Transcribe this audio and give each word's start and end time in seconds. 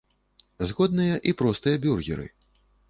Згодныя 0.71 1.21
і 1.31 1.35
простыя 1.43 1.77
бюргеры. 1.87 2.27